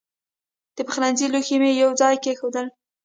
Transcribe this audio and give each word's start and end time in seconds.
د 0.75 0.77
پخلنځي 0.87 1.27
لوښي 1.33 1.57
مې 1.61 1.71
یو 1.81 1.91
ځای 2.01 2.15
کېښودل. 2.23 2.65